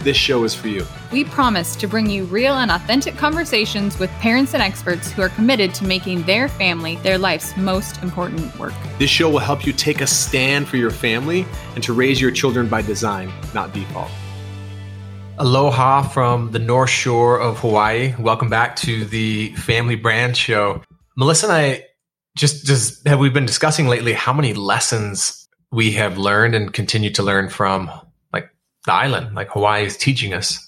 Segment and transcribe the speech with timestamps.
[0.00, 0.86] this show is for you.
[1.12, 5.28] We promise to bring you real and authentic conversations with parents and experts who are
[5.30, 8.74] committed to making their family their life's most important work.
[8.98, 12.30] This show will help you take a stand for your family and to raise your
[12.30, 14.10] children by design, not default.
[15.38, 18.14] Aloha from the North Shore of Hawaii.
[18.18, 20.82] Welcome back to the Family Brand Show.
[21.16, 21.84] Melissa and I
[22.36, 27.10] just just have we been discussing lately how many lessons we have learned and continue
[27.10, 27.90] to learn from
[28.86, 30.58] the island, like Hawaii is teaching us,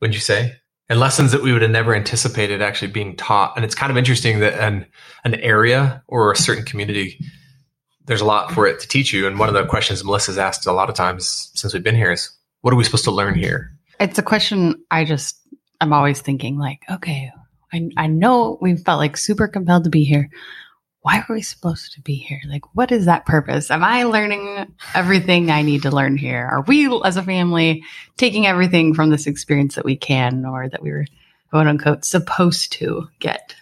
[0.00, 0.56] wouldn't you say?
[0.88, 3.52] And lessons that we would have never anticipated actually being taught.
[3.54, 4.86] And it's kind of interesting that an,
[5.24, 7.24] an area or a certain community,
[8.06, 9.28] there's a lot for it to teach you.
[9.28, 12.10] And one of the questions Melissa's asked a lot of times since we've been here
[12.10, 12.28] is,
[12.62, 13.70] what are we supposed to learn here?
[14.00, 15.36] It's a question I just,
[15.80, 17.30] I'm always thinking like, okay,
[17.72, 20.28] I, I know we felt like super compelled to be here
[21.02, 22.40] why are we supposed to be here?
[22.46, 23.70] Like, what is that purpose?
[23.70, 26.46] Am I learning everything I need to learn here?
[26.50, 27.84] Are we as a family
[28.18, 31.06] taking everything from this experience that we can or that we were
[31.48, 33.54] quote unquote supposed to get?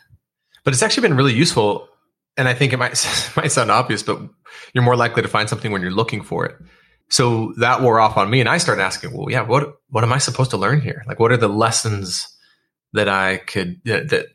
[0.65, 1.89] But it's actually been really useful.
[2.37, 2.91] And I think it might,
[3.37, 4.21] might sound obvious, but
[4.75, 6.57] you're more likely to find something when you're looking for it.
[7.09, 8.41] So that wore off on me.
[8.41, 11.05] And I started asking, well, yeah, what, what am I supposed to learn here?
[11.07, 12.29] Like, what are the lessons
[12.93, 14.27] that I could, that, that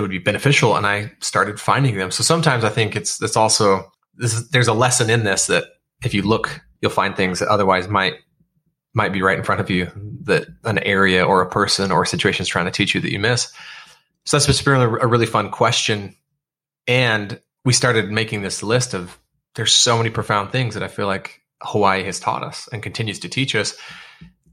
[0.00, 2.10] would be beneficial and I started finding them.
[2.10, 5.64] So sometimes I think it's it's also this is, there's a lesson in this that
[6.04, 8.14] if you look, you'll find things that otherwise might
[8.94, 9.90] might be right in front of you
[10.24, 13.12] that an area or a person or a situation is trying to teach you that
[13.12, 13.52] you miss.
[14.24, 16.14] So that's been a really fun question.
[16.86, 19.18] And we started making this list of
[19.54, 23.18] there's so many profound things that I feel like Hawaii has taught us and continues
[23.20, 23.76] to teach us.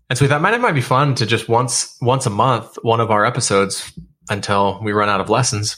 [0.09, 2.77] And so we thought, man, it might be fun to just once once a month,
[2.81, 3.91] one of our episodes
[4.29, 5.77] until we run out of lessons.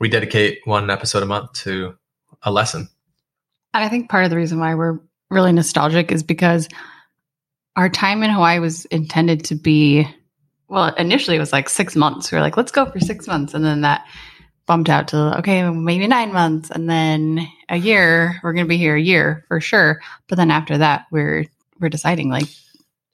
[0.00, 1.96] We dedicate one episode a month to
[2.42, 2.88] a lesson.
[3.74, 5.00] And I think part of the reason why we're
[5.30, 6.68] really nostalgic is because
[7.76, 10.08] our time in Hawaii was intended to be,
[10.68, 12.30] well, initially it was like six months.
[12.30, 13.54] We were like, let's go for six months.
[13.54, 14.06] And then that
[14.66, 16.70] bumped out to, okay, maybe nine months.
[16.70, 20.00] And then a year, we're going to be here a year for sure.
[20.28, 21.46] But then after that, we're,
[21.80, 22.48] we're deciding like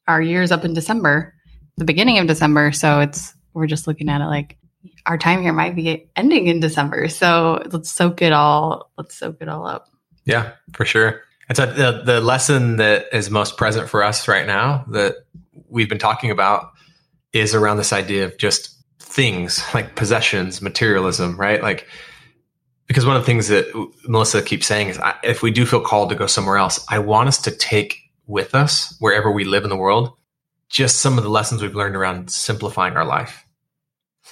[0.08, 1.34] our year's up in December,
[1.76, 2.72] the beginning of December.
[2.72, 4.58] So it's, we're just looking at it like,
[5.06, 7.08] our time here might be ending in December.
[7.08, 8.90] So let's soak it all.
[8.96, 9.88] Let's soak it all up.
[10.24, 11.22] Yeah, for sure.
[11.48, 15.16] And so the, the lesson that is most present for us right now that
[15.68, 16.70] we've been talking about
[17.32, 21.62] is around this idea of just things like possessions, materialism, right?
[21.62, 21.86] Like,
[22.86, 23.66] because one of the things that
[24.06, 27.28] Melissa keeps saying is if we do feel called to go somewhere else, I want
[27.28, 30.16] us to take with us wherever we live in the world
[30.74, 33.43] just some of the lessons we've learned around simplifying our life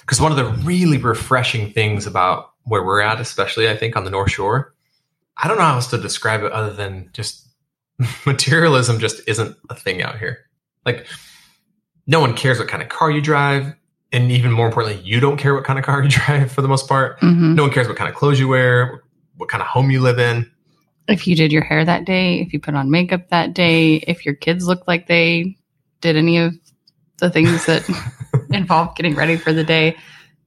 [0.03, 4.03] because one of the really refreshing things about where we're at, especially I think on
[4.03, 4.73] the North Shore,
[5.37, 7.47] I don't know how else to describe it other than just
[8.25, 10.39] materialism just isn't a thing out here.
[10.85, 11.07] Like
[12.05, 13.73] no one cares what kind of car you drive.
[14.11, 16.67] And even more importantly, you don't care what kind of car you drive for the
[16.67, 17.19] most part.
[17.21, 17.55] Mm-hmm.
[17.55, 19.03] No one cares what kind of clothes you wear,
[19.37, 20.49] what kind of home you live in.
[21.07, 24.25] If you did your hair that day, if you put on makeup that day, if
[24.25, 25.57] your kids look like they
[25.99, 26.53] did any of
[27.17, 27.83] the things that
[28.53, 29.97] involved getting ready for the day,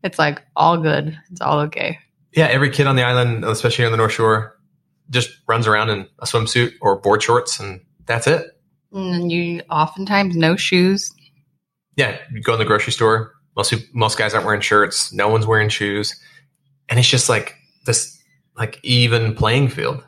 [0.02, 1.18] it's like all good.
[1.30, 1.98] It's all okay.
[2.32, 4.56] Yeah, every kid on the island, especially on the North Shore,
[5.10, 8.46] just runs around in a swimsuit or board shorts, and that's it.
[8.92, 11.12] And you oftentimes no shoes.
[11.96, 13.32] Yeah, you go in the grocery store.
[13.56, 15.12] Most most guys aren't wearing shirts.
[15.12, 16.18] No one's wearing shoes,
[16.88, 17.54] and it's just like
[17.86, 18.20] this
[18.56, 20.04] like even playing field,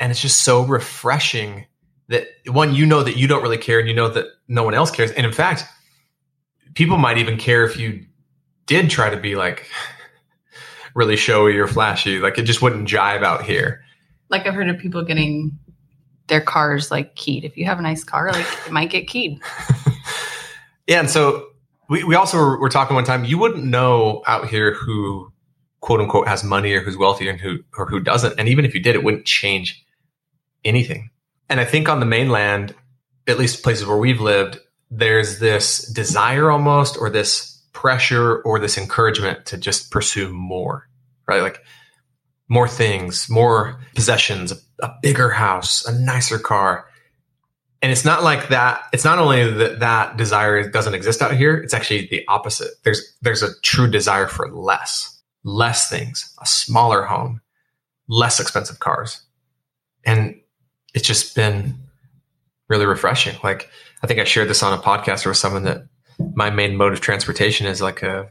[0.00, 1.66] and it's just so refreshing
[2.08, 4.74] that one you know that you don't really care, and you know that no one
[4.74, 5.64] else cares, and in fact
[6.76, 8.06] people might even care if you
[8.66, 9.68] did try to be like
[10.94, 12.20] really showy or flashy.
[12.20, 13.82] Like it just wouldn't jive out here.
[14.28, 15.58] Like I've heard of people getting
[16.28, 17.44] their cars like keyed.
[17.44, 19.40] If you have a nice car, like it might get keyed.
[20.86, 21.48] yeah, and so
[21.88, 23.24] we, we also were, were, talking one time.
[23.24, 25.32] You wouldn't know out here who
[25.80, 28.38] quote unquote has money or who's wealthy and who or who doesn't.
[28.38, 29.84] And even if you did, it wouldn't change
[30.64, 31.10] anything.
[31.48, 32.74] And I think on the mainland,
[33.28, 34.58] at least places where we've lived,
[34.90, 40.88] there's this desire almost or this pressure or this encouragement to just pursue more,
[41.26, 41.42] right?
[41.42, 41.62] Like
[42.48, 46.86] more things, more possessions, a, bigger house, a nicer car.
[47.82, 48.82] And it's not like that.
[48.92, 51.56] It's not only that that desire doesn't exist out here.
[51.56, 52.70] It's actually the opposite.
[52.84, 57.40] There's, there's a true desire for less, less things, a smaller home,
[58.08, 59.20] less expensive cars.
[60.04, 60.40] And
[60.94, 61.74] it's just been
[62.68, 63.36] really refreshing.
[63.42, 63.68] Like
[64.02, 65.86] I think I shared this on a podcast with someone that
[66.34, 68.30] my main mode of transportation is like a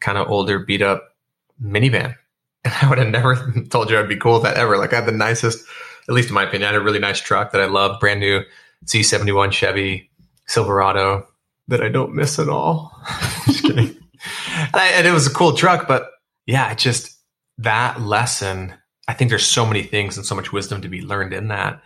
[0.00, 1.16] kind of older beat up
[1.62, 2.14] minivan.
[2.66, 3.36] And I would have never
[3.70, 4.76] told you I'd be cool with that ever.
[4.76, 5.64] Like I had the nicest,
[6.08, 8.18] at least in my opinion, I had a really nice truck that I love, brand
[8.18, 8.40] new
[8.86, 10.10] C71 Chevy
[10.48, 11.28] Silverado
[11.68, 12.90] that I don't miss at all.
[13.46, 13.96] just kidding.
[14.50, 16.10] And, I, and it was a cool truck, but
[16.44, 17.16] yeah, just
[17.58, 18.74] that lesson.
[19.06, 21.80] I think there's so many things and so much wisdom to be learned in that.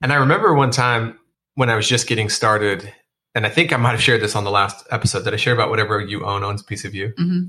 [0.00, 1.18] And I remember one time
[1.54, 2.92] when I was just getting started,
[3.34, 5.24] and I think I might have shared this on the last episode.
[5.24, 7.08] Did I share about whatever you own owns a piece of you?
[7.18, 7.48] Mm-hmm.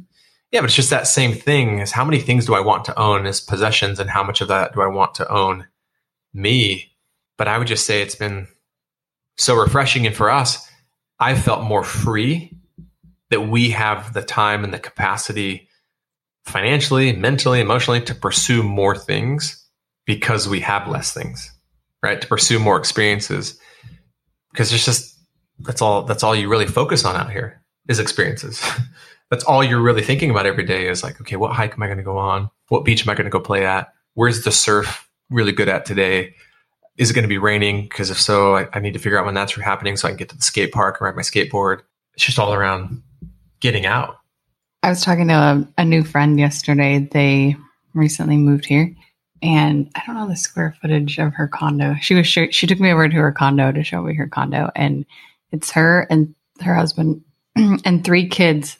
[0.51, 2.99] Yeah, but it's just that same thing is how many things do I want to
[2.99, 5.67] own as possessions and how much of that do I want to own
[6.33, 6.91] me?
[7.37, 8.47] But I would just say it's been
[9.35, 10.05] so refreshing.
[10.05, 10.69] And for us,
[11.19, 12.55] I felt more free
[13.31, 15.67] that we have the time and the capacity
[16.45, 19.65] financially, mentally, emotionally to pursue more things
[20.05, 21.51] because we have less things,
[22.03, 22.21] right?
[22.21, 23.57] To pursue more experiences
[24.53, 25.17] because it's just
[25.59, 28.61] that's all that's all you really focus on out here is experiences.
[29.29, 31.87] that's all you're really thinking about every day is like, okay, what hike am I
[31.87, 32.49] going to go on?
[32.69, 33.93] What beach am I going to go play at?
[34.13, 36.35] Where's the surf really good at today?
[36.97, 37.83] Is it going to be raining?
[37.83, 40.17] Because if so, I, I, need to figure out when that's happening so I can
[40.17, 41.81] get to the skate park and ride my skateboard.
[42.13, 43.01] It's just all around
[43.59, 44.17] getting out.
[44.83, 46.99] I was talking to a, a new friend yesterday.
[46.99, 47.55] They
[47.95, 48.95] recently moved here,
[49.43, 51.95] and I don't know the square footage of her condo.
[52.01, 55.05] She was she took me over to her condo to show me her condo, and
[55.51, 57.21] it's her and her husband
[57.55, 58.77] and three kids,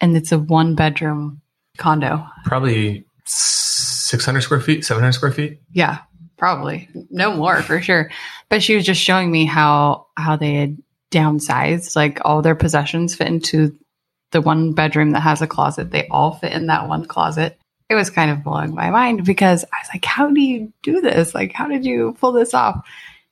[0.00, 1.42] and it's a one bedroom
[1.76, 2.26] condo.
[2.46, 5.60] Probably six hundred square feet, seven hundred square feet.
[5.70, 5.98] Yeah,
[6.38, 8.10] probably no more for sure.
[8.48, 10.78] But she was just showing me how how they had
[11.10, 13.76] downsized, like all their possessions fit into
[14.32, 15.90] the one bedroom that has a closet.
[15.90, 17.58] They all fit in that one closet.
[17.88, 21.00] It was kind of blowing my mind because I was like, how do you do
[21.00, 21.34] this?
[21.34, 22.86] Like, how did you pull this off?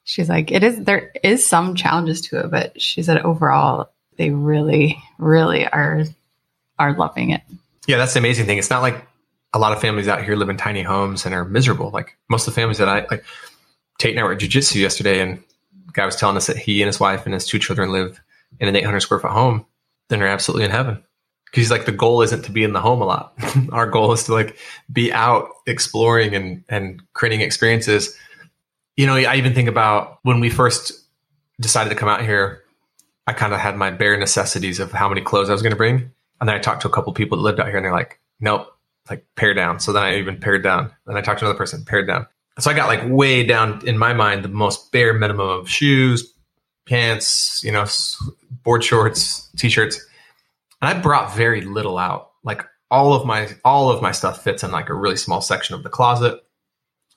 [0.05, 4.31] She's like, it is, there is some challenges to it, but she said overall, they
[4.31, 6.05] really, really are,
[6.79, 7.43] are loving it.
[7.87, 8.59] Yeah, that's the amazing thing.
[8.59, 9.07] It's not like
[9.53, 11.91] a lot of families out here live in tiny homes and are miserable.
[11.91, 13.25] Like most of the families that I like,
[13.99, 15.43] Tate and I were at jujitsu yesterday, and
[15.93, 18.21] guy was telling us that he and his wife and his two children live
[18.61, 19.67] in an 800 square foot home
[20.09, 21.03] then you're absolutely in heaven.
[21.57, 23.35] He's like, the goal isn't to be in the home a lot.
[23.73, 24.57] Our goal is to like
[24.93, 28.17] be out exploring and, and creating experiences.
[28.97, 30.93] You know, I even think about when we first
[31.61, 32.63] decided to come out here,
[33.27, 35.77] I kind of had my bare necessities of how many clothes I was going to
[35.77, 36.11] bring.
[36.41, 38.21] And then I talked to a couple people that lived out here and they're like,
[38.41, 38.69] nope,
[39.11, 39.81] like pare down.
[39.81, 40.93] So then I even pared down.
[41.07, 42.27] Then I talked to another person, pared down.
[42.59, 46.33] So I got like way down in my mind, the most bare minimum of shoes,
[46.87, 47.87] pants, you know,
[48.63, 50.05] board shorts, t-shirts.
[50.81, 52.33] And I brought very little out.
[52.45, 55.75] Like all of my all of my stuff fits in like a really small section
[55.75, 56.41] of the closet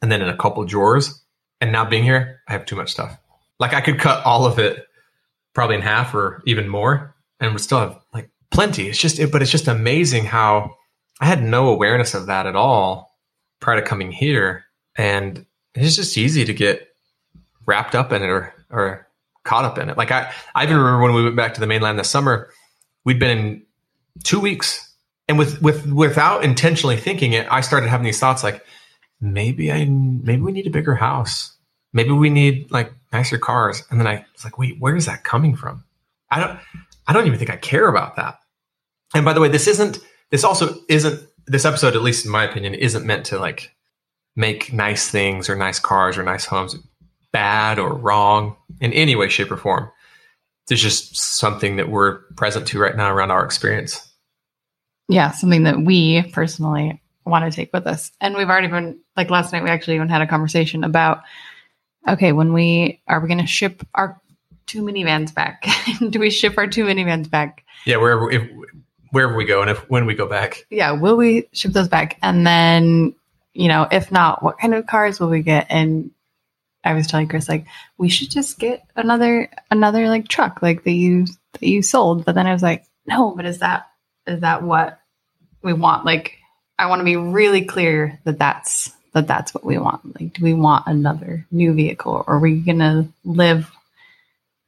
[0.02, 1.24] and then in a couple drawers.
[1.62, 3.18] And now being here, I have too much stuff.
[3.60, 4.88] Like I could cut all of it
[5.54, 8.88] probably in half or even more and would still have like plenty.
[8.88, 10.76] It's just it, but it's just amazing how
[11.20, 13.18] I had no awareness of that at all
[13.60, 14.66] prior to coming here.
[14.96, 15.46] And
[15.76, 16.88] it's just easy to get
[17.66, 19.08] wrapped up in it or or
[19.44, 19.98] caught up in it.
[19.98, 22.52] Like I, I even remember when we went back to the mainland this summer,
[23.06, 23.66] we'd been in
[24.24, 24.94] two weeks,
[25.28, 28.66] and with with without intentionally thinking it, I started having these thoughts like,
[29.22, 31.56] maybe I, maybe we need a bigger house,
[31.94, 35.24] maybe we need like nicer cars, and then I was like, wait, where is that
[35.24, 35.84] coming from?
[36.32, 36.60] I don't,
[37.08, 38.40] I don't even think I care about that.
[39.16, 42.44] And by the way, this isn't, this also isn't, this episode, at least in my
[42.44, 43.72] opinion, isn't meant to like
[44.36, 46.76] make nice things or nice cars or nice homes
[47.32, 49.92] bad or wrong in any way, shape, or form.
[50.70, 54.08] There's just something that we're present to right now around our experience.
[55.10, 58.12] Yeah, something that we personally want to take with us.
[58.22, 61.24] And we've already been, like last night, we actually even had a conversation about
[62.08, 64.22] okay, when we are we going to ship our
[64.70, 65.66] two minivans back?
[66.10, 67.66] Do we ship our two minivans back?
[67.86, 68.50] Yeah, wherever if,
[69.12, 70.66] wherever we go, and if when we go back.
[70.70, 72.18] Yeah, will we ship those back?
[72.22, 73.16] And then,
[73.54, 75.68] you know, if not, what kind of cars will we get?
[75.70, 76.12] And
[76.84, 77.66] I was telling Chris like
[77.98, 82.26] we should just get another another like truck like that you that you sold.
[82.26, 83.90] But then I was like, no, but is that
[84.28, 85.00] is that what
[85.62, 86.06] we want?
[86.06, 86.38] Like
[86.78, 90.20] I want to be really clear that that's that that's what we want.
[90.20, 93.70] Like, do we want another new vehicle, or are we gonna live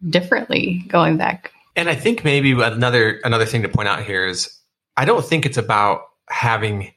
[0.08, 1.52] differently going back?
[1.76, 4.54] And I think maybe another another thing to point out here is
[4.98, 6.92] I don't think it's about having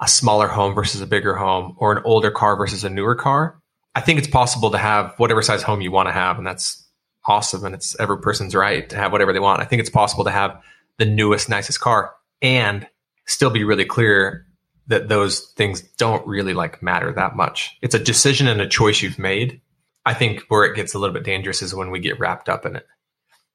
[0.00, 3.60] a smaller home versus a bigger home or an older car versus a newer car.
[3.98, 6.86] I think it's possible to have whatever size home you want to have, and that's
[7.26, 7.64] awesome.
[7.64, 9.60] And it's every person's right to have whatever they want.
[9.60, 10.62] I think it's possible to have
[10.98, 12.86] the newest, nicest car and
[13.26, 14.46] still be really clear
[14.86, 17.76] that those things don't really like matter that much.
[17.82, 19.60] It's a decision and a choice you've made.
[20.06, 22.64] I think where it gets a little bit dangerous is when we get wrapped up
[22.64, 22.86] in it.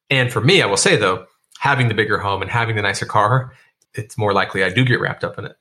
[0.09, 1.25] And for me, I will say though,
[1.57, 3.53] having the bigger home and having the nicer car,
[3.93, 5.55] it's more likely I do get wrapped up in it.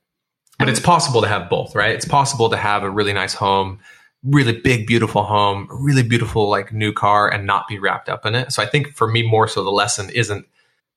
[0.59, 1.95] But it's possible to have both, right?
[1.95, 3.79] It's possible to have a really nice home,
[4.23, 8.35] really big, beautiful home, really beautiful, like new car and not be wrapped up in
[8.35, 8.51] it.
[8.51, 10.45] So I think for me, more so the lesson isn't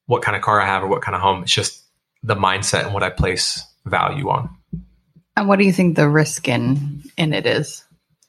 [0.06, 1.42] what kind of car I have or what kind of home.
[1.42, 1.82] It's just
[2.22, 4.50] the mindset and what I place value on.
[5.36, 7.84] And what do you think the risk in in it is?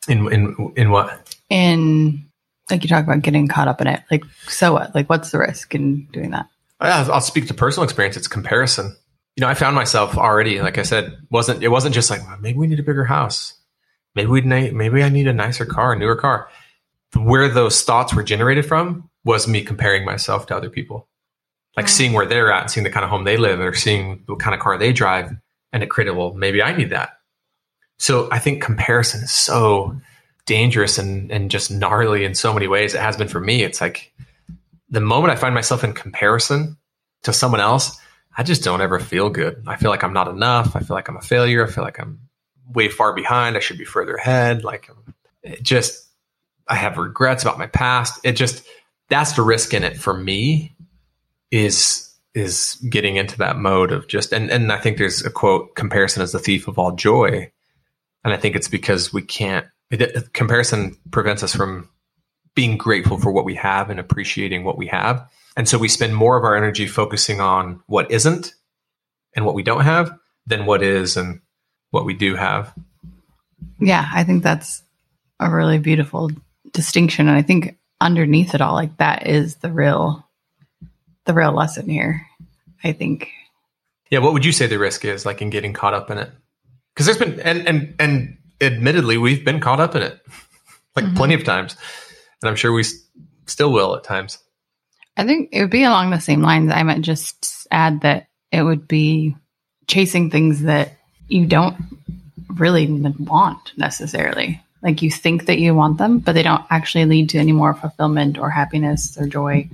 [0.08, 1.36] In in in what?
[1.50, 2.28] In
[2.70, 4.04] like you talk about getting caught up in it.
[4.12, 4.94] Like so what?
[4.94, 6.48] Like what's the risk in doing that?
[6.80, 8.18] I'll I'll speak to personal experience.
[8.18, 8.96] It's comparison.
[9.36, 12.38] You know, I found myself already, like I said, wasn't it wasn't just like well,
[12.42, 13.54] maybe we need a bigger house,
[14.16, 16.50] maybe we maybe I need a nicer car, a newer car.
[17.16, 21.08] Where those thoughts were generated from was me comparing myself to other people,
[21.76, 24.40] like seeing where they're at, seeing the kind of home they live, or seeing what
[24.40, 25.32] kind of car they drive,
[25.72, 27.12] and it created, well, maybe I need that.
[28.00, 30.00] So I think comparison is so
[30.46, 32.94] dangerous and and just gnarly in so many ways.
[32.94, 33.64] It has been for me.
[33.64, 34.14] It's like
[34.90, 36.78] the moment I find myself in comparison
[37.24, 38.00] to someone else,
[38.38, 39.64] I just don't ever feel good.
[39.68, 40.76] I feel like I'm not enough.
[40.76, 41.66] I feel like I'm a failure.
[41.66, 42.20] I feel like I'm
[42.74, 43.56] way far behind.
[43.56, 44.64] I should be further ahead.
[44.64, 46.08] Like um, it just,
[46.68, 48.20] I have regrets about my past.
[48.24, 48.66] It just,
[49.10, 50.76] that's the risk in it for me
[51.52, 55.76] is, is getting into that mode of just, and, and I think there's a quote,
[55.76, 57.52] comparison is the thief of all joy.
[58.24, 61.90] And I think it's because we can't, it, comparison prevents us from
[62.54, 65.26] being grateful for what we have and appreciating what we have.
[65.56, 68.54] And so we spend more of our energy focusing on what isn't
[69.36, 70.12] and what we don't have
[70.46, 71.40] than what is and
[71.92, 72.74] what we do have.
[73.80, 74.82] Yeah, I think that's
[75.40, 76.32] a really beautiful
[76.74, 77.28] distinction.
[77.28, 80.24] And I think underneath it all, like that is the real
[81.26, 82.26] the real lesson here.
[82.84, 83.30] I think.
[84.10, 86.32] Yeah, what would you say the risk is like in getting caught up in it?
[86.94, 90.20] Because there's been and and and admittedly we've been caught up in it
[90.96, 91.16] like Mhm.
[91.16, 91.76] plenty of times.
[92.42, 92.94] And I'm sure we s-
[93.46, 94.38] still will at times.
[95.18, 96.72] I think it would be along the same lines.
[96.72, 99.36] I might just add that it would be
[99.88, 100.97] chasing things that
[101.28, 101.76] you don't
[102.56, 104.62] really want necessarily.
[104.82, 107.74] Like you think that you want them, but they don't actually lead to any more
[107.74, 109.70] fulfillment or happiness or joy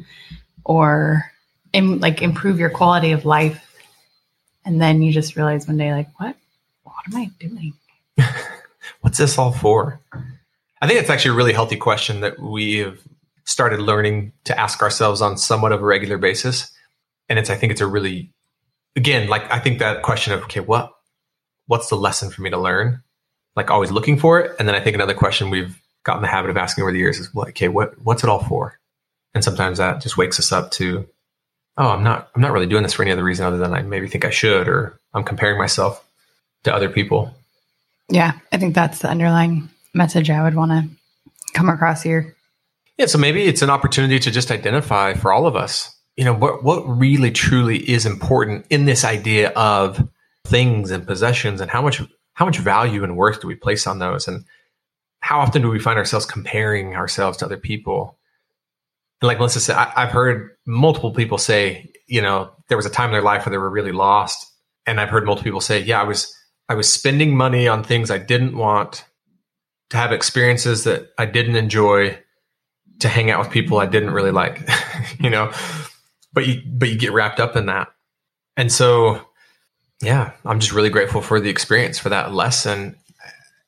[0.64, 1.30] or
[1.74, 3.62] im- like improve your quality of life.
[4.66, 6.38] And then you just realize one day, like, what?
[6.84, 7.74] What am I doing?
[9.02, 10.00] What's this all for?
[10.82, 13.00] I think it's actually a really healthy question that we have
[13.46, 16.72] started learning to ask ourselves on somewhat of a regular basis.
[17.28, 18.32] And it's I think it's a really
[18.96, 20.94] again, like I think that question of okay, what
[21.67, 23.01] what's the lesson for me to learn?
[23.55, 24.55] Like always looking for it.
[24.60, 27.20] And then I think another question we've gotten the habit of asking over the years
[27.20, 28.79] is well, okay, what what's it all for?
[29.34, 31.08] And sometimes that just wakes us up to,
[31.77, 33.82] oh, I'm not I'm not really doing this for any other reason other than I
[33.82, 36.05] maybe think I should, or I'm comparing myself
[36.63, 37.34] to other people.
[38.10, 40.89] Yeah, I think that's the underlying message I would want to
[41.53, 42.36] come across here.
[42.98, 46.34] Yeah, so maybe it's an opportunity to just identify for all of us, you know,
[46.34, 50.08] what what really truly is important in this idea of
[50.46, 52.02] things and possessions and how much
[52.34, 54.46] how much value and worth do we place on those and
[55.20, 58.18] how often do we find ourselves comparing ourselves to other people?
[59.22, 62.90] And like Melissa said, I, I've heard multiple people say, you know, there was a
[62.90, 64.52] time in their life where they were really lost.
[64.86, 66.36] And I've heard multiple people say, yeah, I was
[66.68, 69.06] I was spending money on things I didn't want
[69.92, 72.20] to have experiences that I didn't enjoy
[73.00, 74.68] to hang out with people I didn't really like,
[75.20, 75.52] you know,
[76.34, 77.90] but you, but you get wrapped up in that.
[78.58, 79.22] And so,
[80.04, 82.96] yeah, I'm just really grateful for the experience, for that lesson.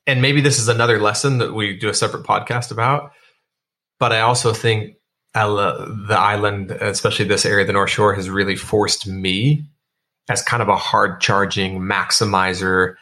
[0.06, 3.12] And maybe this is another lesson that we do a separate podcast about.
[3.98, 4.96] But I also think
[5.34, 9.64] the island, especially this area, the North Shore, has really forced me
[10.28, 12.96] as kind of a hard charging maximizer,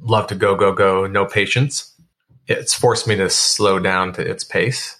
[0.00, 1.94] love to go, go, go, no patience.
[2.46, 4.98] It's forced me to slow down to its pace.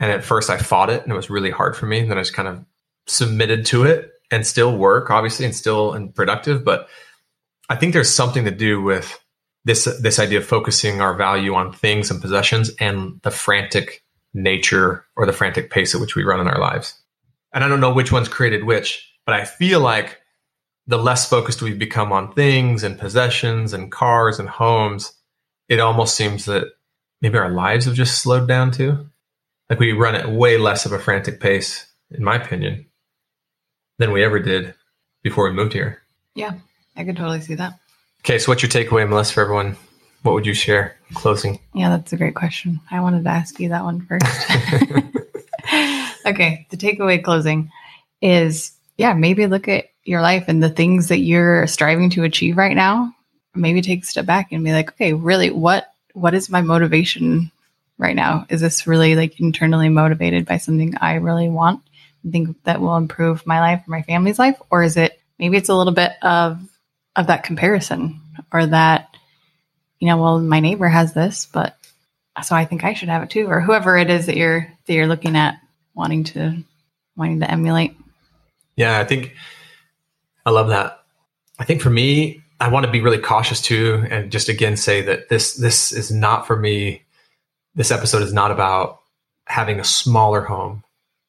[0.00, 2.00] And at first I fought it and it was really hard for me.
[2.00, 2.64] And then I just kind of
[3.06, 6.64] submitted to it and still work, obviously, and still and productive.
[6.64, 6.88] But
[7.68, 9.22] I think there's something to do with
[9.64, 14.02] this this idea of focusing our value on things and possessions and the frantic
[14.34, 17.00] nature or the frantic pace at which we run in our lives.
[17.52, 20.18] And I don't know which one's created which, but I feel like
[20.86, 25.12] the less focused we've become on things and possessions and cars and homes,
[25.68, 26.68] it almost seems that
[27.20, 29.06] maybe our lives have just slowed down too.
[29.70, 32.86] Like we run at way less of a frantic pace, in my opinion,
[34.02, 34.74] than we ever did
[35.22, 36.02] before we moved here.
[36.34, 36.52] Yeah,
[36.96, 37.78] I could totally see that.
[38.20, 39.76] Okay, so what's your takeaway, Melissa, for everyone?
[40.22, 40.96] What would you share?
[41.14, 41.58] Closing.
[41.74, 42.80] Yeah, that's a great question.
[42.90, 44.24] I wanted to ask you that one first.
[46.26, 47.70] okay, the takeaway closing
[48.20, 52.56] is yeah, maybe look at your life and the things that you're striving to achieve
[52.56, 53.14] right now,
[53.54, 57.50] maybe take a step back and be like, okay, really, what what is my motivation
[57.98, 58.46] right now?
[58.48, 61.82] Is this really like internally motivated by something I really want
[62.22, 64.60] and think that will improve my life or my family's life?
[64.70, 66.60] Or is it maybe it's a little bit of
[67.16, 68.20] of that comparison
[68.52, 69.14] or that,
[69.98, 71.76] you know, well, my neighbor has this, but
[72.42, 74.94] so I think I should have it too, or whoever it is that you're that
[74.94, 75.56] you're looking at
[75.94, 76.64] wanting to
[77.16, 77.96] wanting to emulate.
[78.76, 79.34] Yeah, I think
[80.46, 81.04] I love that.
[81.58, 85.02] I think for me, I want to be really cautious too, and just again say
[85.02, 87.02] that this this is not for me.
[87.74, 89.00] This episode is not about
[89.46, 90.84] having a smaller home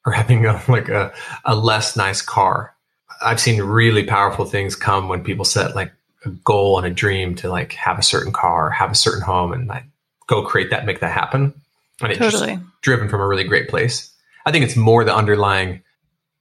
[0.05, 1.13] or having a, like a,
[1.45, 2.75] a less nice car.
[3.21, 5.93] I've seen really powerful things come when people set like
[6.25, 9.53] a goal and a dream to like have a certain car, have a certain home,
[9.53, 9.85] and like
[10.27, 11.53] go create that, make that happen.
[12.01, 12.55] And it's Totally.
[12.55, 14.11] just driven from a really great place.
[14.45, 15.83] I think it's more the underlying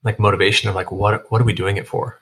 [0.02, 2.20] like motivation of like what what are we doing it for?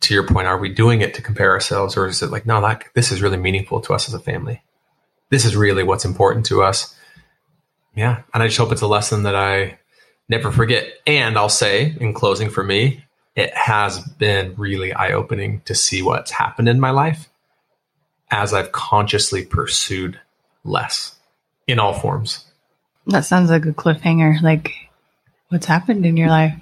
[0.00, 2.60] To your point, are we doing it to compare ourselves, or is it like no,
[2.60, 4.62] like this is really meaningful to us as a family?
[5.30, 6.94] This is really what's important to us.
[7.94, 9.78] Yeah, and I just hope it's a lesson that I
[10.28, 10.88] never forget.
[11.06, 13.04] And I'll say in closing for me,
[13.36, 17.28] it has been really eye opening to see what's happened in my life
[18.30, 20.20] as I've consciously pursued
[20.64, 21.16] less
[21.66, 22.44] in all forms.
[23.06, 24.40] That sounds like a cliffhanger.
[24.40, 24.72] Like,
[25.48, 26.54] what's happened in your life?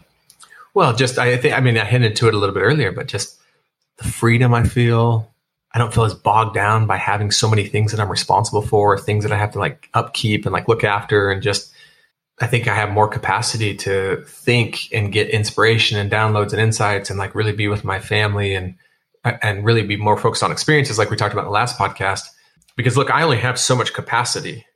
[0.75, 3.07] Well, just I think I mean I hinted to it a little bit earlier, but
[3.07, 3.38] just
[3.99, 5.31] the freedom I feel.
[5.75, 8.99] I don't feel as bogged down by having so many things that I'm responsible for,
[8.99, 11.72] things that I have to like upkeep and like look after, and just
[12.43, 17.09] I think I have more capacity to think and get inspiration and downloads and insights
[17.09, 18.75] and like really be with my family and
[19.25, 22.25] and really be more focused on experiences like we talked about in the last podcast.
[22.77, 24.67] Because look, I only have so much capacity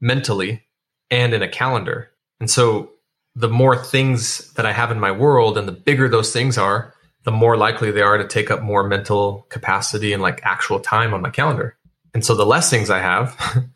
[0.00, 0.62] mentally
[1.10, 2.10] and in a calendar.
[2.38, 2.92] And so
[3.34, 6.94] the more things that I have in my world and the bigger those things are,
[7.24, 11.12] the more likely they are to take up more mental capacity and like actual time
[11.12, 11.76] on my calendar.
[12.14, 13.66] And so the less things I have,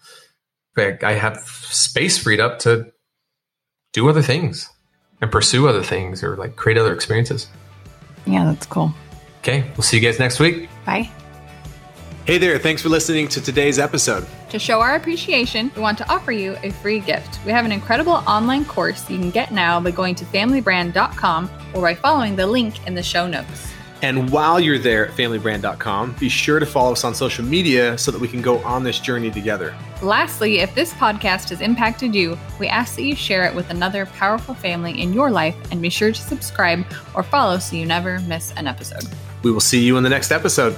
[0.76, 2.92] I have space freed up to
[3.92, 4.70] do other things
[5.20, 7.48] and pursue other things or like create other experiences.
[8.26, 8.92] Yeah, that's cool.
[9.40, 10.68] Okay, we'll see you guys next week.
[10.85, 11.11] Bye.
[12.26, 14.24] Hey there, thanks for listening to today's episode.
[14.50, 17.40] To show our appreciation, we want to offer you a free gift.
[17.44, 21.81] We have an incredible online course you can get now by going to familybrand.com or
[21.81, 23.72] by following the link in the show notes.
[24.02, 28.10] And while you're there at familybrand.com, be sure to follow us on social media so
[28.10, 29.74] that we can go on this journey together.
[30.02, 34.06] Lastly, if this podcast has impacted you, we ask that you share it with another
[34.06, 36.84] powerful family in your life and be sure to subscribe
[37.14, 39.04] or follow so you never miss an episode.
[39.44, 40.76] We will see you in the next episode.